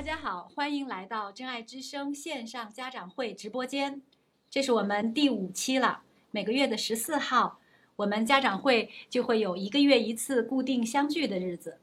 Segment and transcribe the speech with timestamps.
[0.00, 4.00] 大家好，欢迎来到真爱之声线上家长会直播间，
[4.48, 6.00] 这是我们第五期了。
[6.30, 7.60] 每个月的十四号，
[7.96, 11.80] 我们家长会就会有一个月一次固定相聚的日子。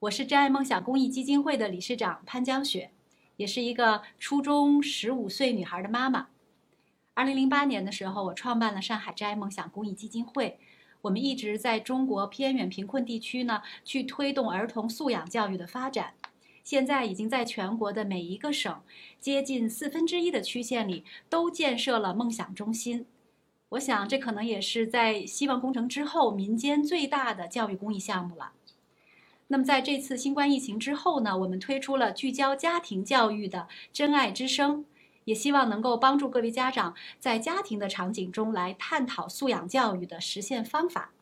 [0.00, 2.90] 我是真爱梦想公益基金会的理事长潘江雪，
[3.36, 6.26] 也是一个初中十五岁女孩的妈妈。
[7.14, 10.58] 二零零八年的时候，我创办了上海真爱梦想公益基金会。
[11.02, 16.14] 我们一直在中国偏远贫困地区呢，去推动儿童素养教育的发展。
[16.66, 18.82] 现在已经在全国的每一个省，
[19.20, 23.06] 接近四分之一的区县里都建设了梦想中心。
[23.68, 28.50] 我想，这可能也是在希望工程之后民间最大的教育公益项目了。
[29.46, 34.84] 那么，在这次新冠疫情之后呢，我们推出了聚焦家庭教育的“真爱之声”，
[35.24, 41.12] 也希望能够帮助各位家长在家庭的场景中来探讨素养教育的实现方法。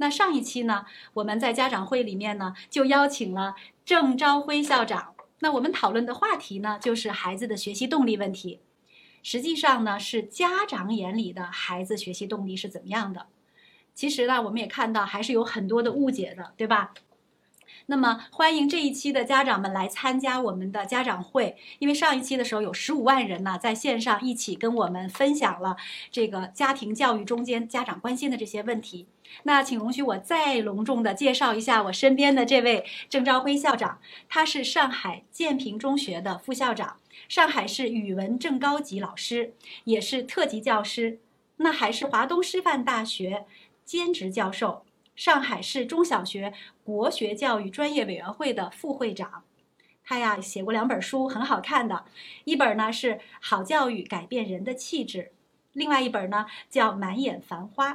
[0.00, 5.14] 那上一期呢，我们在家长会里面呢，就邀请了郑朝辉校长。
[5.40, 8.60] 那我们讨论的话题呢，就是孩子的学习动力问题。
[9.22, 13.26] 实际上呢，是家长眼里的孩子学习动力是怎么样的？
[13.94, 16.94] 其实呢，我们也看到还是有很多的误解的，对吧？
[17.86, 25.76] 那么，欢迎这一期的家长们来参加我们的家长会，因为上一期的时候有十五万人呢在线上一起跟我们分享了
[26.12, 29.06] 这个家庭教育中间家长关心的这些问题。
[29.44, 36.96] 那请容许我再隆重的介绍一下我身边的这位郑朝辉校长，他是上海建平中学的副校长，
[37.28, 41.20] 上海市语文正高级老师，也是特级教师，
[41.56, 43.46] 那还是华东师范大学
[43.84, 44.84] 兼职教授。
[45.20, 49.44] 上海市中小学国学教育专业委员会的副会长，
[50.02, 52.06] 他呀写过两本书，很好看的，
[52.44, 55.18] 一本呢是《好教育改变人的气质》，
[55.74, 57.92] 另外一本呢叫《满眼繁花》。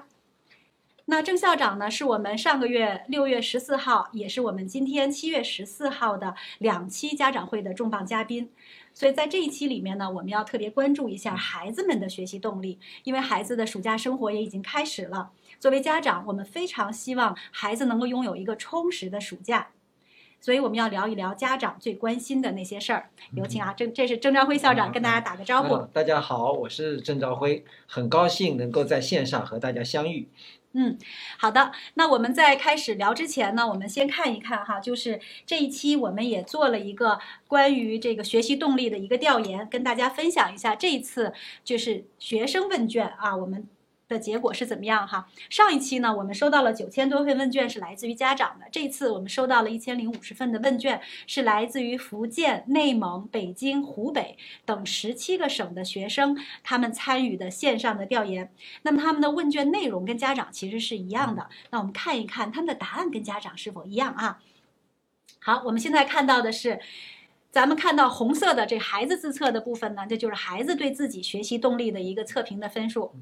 [1.07, 8.49] 那郑校长呢，是我们上个月六月十四号，也是我们今天七月十四号的两期家长会的重磅嘉宾。
[8.91, 15.29] 所以在这一期里面呢，我们要特别关注一下孩子们的学习动力，因为孩子的暑假生活也已经开始了。
[15.59, 19.67] 作为家长，我们非常希望孩子能够拥有一个充实的暑假，
[20.45, 23.09] 所以我们要聊一聊家长最关心的那些事儿。
[23.33, 25.75] 有请啊，郑，这是郑朝辉校长跟大家打个招呼。
[25.91, 30.29] 大家好，我是郑朝辉，很高兴能够在线上和大家相遇。
[30.73, 30.99] 嗯，
[31.39, 31.71] 好的。
[31.95, 37.17] 那我们在开始聊之前呢，我们先看一看哈，就是这一期我们也做了一个
[37.47, 43.67] 关于这个学习动力的一个调研，跟大家分享一下这一次就是学生问卷啊，我们。
[44.07, 45.27] 的结果是怎么样哈？
[45.49, 48.65] 上一期呢，我们收到了九千多份问卷，是来自于家长的。
[48.71, 58.51] 这次我们收到了一千零五十份的问卷，是来自于福建、内蒙、北京、湖北等十七个省的学生，他们参与的线上的调研。
[58.83, 61.49] 那么他们的问卷内容跟家长其实是一样的。
[61.71, 64.39] 那我们看一看他们的答案跟家长是否一样啊？
[65.39, 66.79] 好，我们现在看到的是，
[67.51, 73.13] 咱们看到红色的这孩子自测的部分呢，这就是孩子对自己学习动力的一个测评的分数。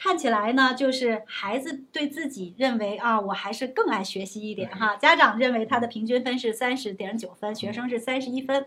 [0.00, 4.96] 看起来呢，就是孩子对自己认为啊，我还是更爱学习一点哈。
[4.96, 8.66] 家长认为他的平均分是三十点九分，学生是三十一分。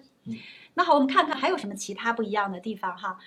[0.73, 3.17] 那好，我们看看还有什么其他不一样的地方哈。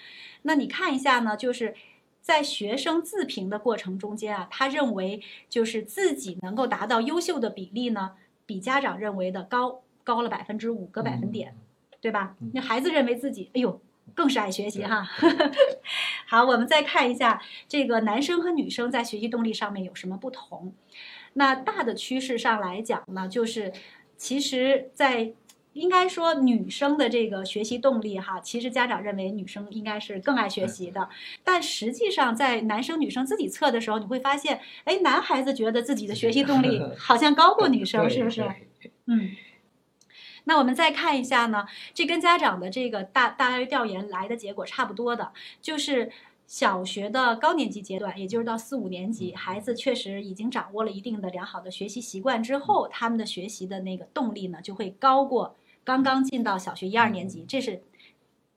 [0.43, 1.75] 那你看一下呢，就是
[2.21, 8.13] 在学生自评的过程中间啊，他认为就是自己能够达到优秀的比例呢，
[8.45, 11.57] 比家长认为的高高了百分之五个百分点，
[12.03, 12.37] 对吧？
[12.53, 13.81] 那孩子认为自己，哎呦。
[14.15, 15.09] 更是爱学习哈，
[16.27, 20.73] 好，我们再看一下这个男生和女生在学习动力上面有什么不同。
[21.35, 23.73] 那大的趋势上来讲呢，就是
[24.17, 25.33] 其实，在
[25.73, 31.09] 应该说女生的这个学习动力哈，其实家长认为女生应该是更爱学习的，
[31.43, 38.49] 但实际上在男生女生自己测的时候，你会发现，哎，男孩子觉得自己的学习动力 好像高过女生，是不是？
[39.07, 39.31] 嗯。
[40.45, 46.11] 那我们再看一下呢，这跟家长的这个大大约调研来的结果差不多的，就是
[46.47, 57.83] 小学的高年级阶段，也就是到四五年级，孩子确实已经掌握了一定的良好的学习习惯之后，他们的学习的那个动力呢，就会高过刚刚进到小学一二年级，这是。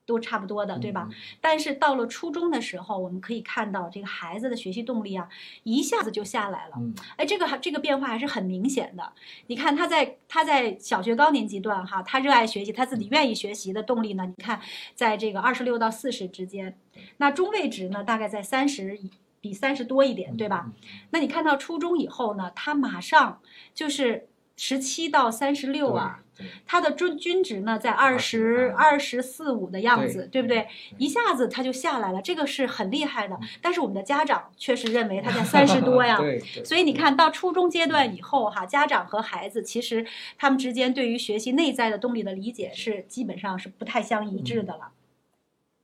[0.08, 1.08] 都差不多的，对吧？
[1.40, 5.28] 但是到了初中的时候，我们可以看到这个孩子的学习动力啊，
[5.64, 6.76] 一下子就下来了。
[7.18, 9.12] 哎，这个还这个变化还是很明显的。
[9.48, 14.62] 你看他在他在小学高年级段哈，他热爱学习，他自己愿意学习的动力呢，你看
[14.96, 16.78] 在这个二十六到四十之间，
[17.18, 18.98] 那中位值呢大概在三十
[19.42, 20.72] 比三十多一点，对吧？
[21.12, 23.42] 那你看到初中以后呢，他马上
[23.74, 24.28] 就是
[24.58, 26.24] 十七到三十六啊，
[26.66, 30.68] 它的均均值呢在二十二十四五的样子，对不对？？
[30.98, 33.40] 一下子它就下来了，这个是很厉害的。
[33.62, 36.18] 但是我们的家长确实认为他在 三十多呀，
[36.66, 40.06] 所以你看到初中阶段以后哈，家长和孩子其实
[40.40, 44.90] 他们之间对于学习内在的动力的理解是基本上是不太相一致的了。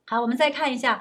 [0.06, 1.00] 好，我们再看一下。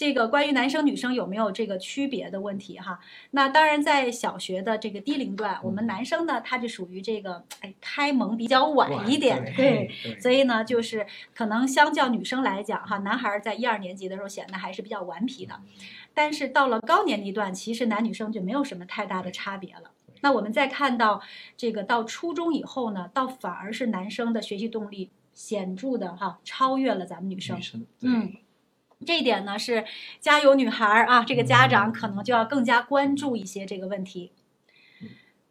[0.00, 2.98] 这个关于男生女生有没有这个区别的问题哈？
[3.32, 15.60] 那当然，在小学的这个低龄段，我们男生呢，他就属于这个哎开蒙比较晚一点，对，所以呢，就是可能相较女生来讲哈，男孩儿在一二年级的时候显得还是比较顽皮的，
[16.14, 19.90] 但是到了高年级段，其实男女生就没有什么太大的差别了。
[20.22, 21.20] 那我们再看到
[21.58, 27.60] 这个到初中以后呢，倒反而是男生的学习动力显著的哈超越了咱们女生女。
[27.60, 28.32] 生，嗯，
[29.06, 29.84] 这一点呢是
[30.20, 34.32] 家有女孩儿啊，这个家长可能就要更加关注一些这个问题。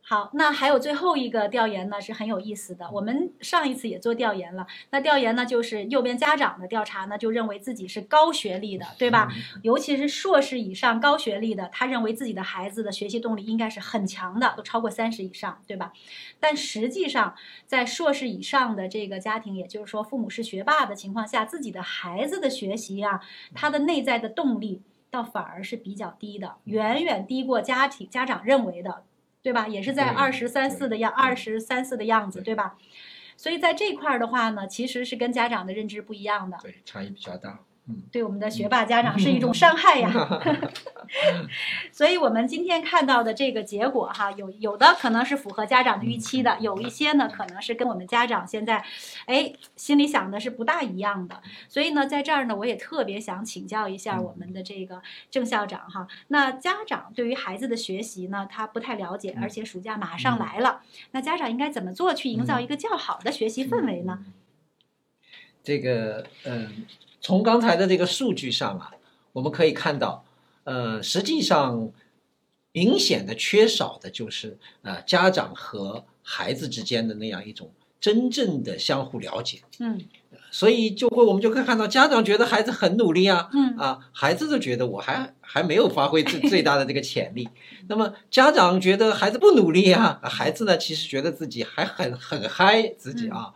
[0.09, 2.89] 好，那还有最后一个调研呢，是很有意思的。
[2.91, 9.27] 我们上一次也做调研了，那调研呢就是右边家长的调查呢，就认为自己是高学历的，对吧？
[9.61, 15.93] 尤其是硕士以上高学历的，他认为自己的孩子的学习动力应该是很强的，都超过三十以上，对吧？
[16.39, 17.35] 但实际上，
[17.67, 23.21] 在硕士以上的这个家庭，也就是说父母是学霸的情况下，自己的孩子的学习啊，
[23.53, 29.03] 他的内在的动力倒反而是比较低的，远远低过家庭家长认为的，
[29.41, 29.67] 对吧？
[29.67, 32.75] 也是在二十三四的样，二十三四的样子，对对吧？
[33.37, 36.57] 所以在这块儿的话呢，其实是跟家长的认知不一样的。
[36.61, 37.59] 对，差异比较大。
[37.87, 40.11] 嗯，对我们的学霸家长是一种伤害呀。
[41.99, 48.85] 所以，我们今天看到的这个结果哈，有有的可能是符合家长的预期的，有一些呢可能是跟我们家长现在，
[49.25, 51.41] 哎，心里想的是不大一样的。
[51.67, 56.07] 所以呢，在这儿呢，我也特别想请教一下我们的这个郑校长哈。
[56.29, 60.79] 那家长对于孩子的学习呢，他不太了解，而且暑假马上来了，
[61.11, 64.23] 那家长应该怎么做去营造一个较好的学习氛围呢？
[65.61, 66.85] 这个，嗯，
[67.19, 68.93] 从刚才的这个数据上啊，
[69.33, 70.23] 我们可以看到，
[70.63, 71.91] 呃，实际上
[72.71, 80.01] 明显的缺少的就是呃家长和孩子之间的那样一种真正的相互了解，嗯
[80.51, 87.47] 所以就会我们就可以看到，家长觉得孩子很努力啊，嗯啊，孩子就觉得我还还没有发挥最 最大的这个潜力。
[87.87, 93.53] 那么家长觉得孩子不努力啊，孩子呢其实觉得自己还很很嗨自己啊。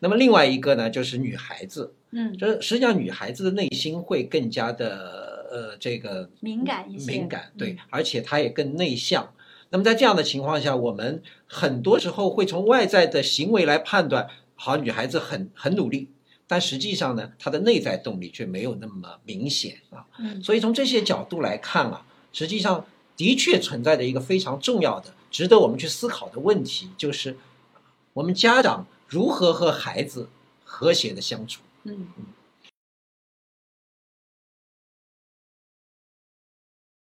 [0.00, 9.32] 那么另外一个呢，就是女孩子，嗯，就是实际上女孩子的内心会更加的呃这个敏感一些，敏感，对嗯，而且他也更内向。
[9.70, 16.08] 那么在这样的情况下，我们很多时候会从外在的行为来判断，好，女孩子很很努力，
[16.48, 20.04] 但实际上呢，她的内在动力却没有那么明显啊。
[20.18, 22.84] 嗯所以从这些角度来看啊，实际上
[23.16, 27.36] 的确存在着一个非常重要的、值得我们去思考的问题，就是
[28.12, 30.28] 我们家长如何和孩子
[30.64, 31.62] 和谐的相处。
[31.84, 32.08] 嗯